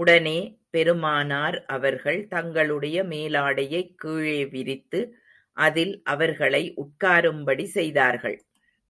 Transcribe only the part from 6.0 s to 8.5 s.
அவர்களை உட்காரும்படி செய்தார்கள்.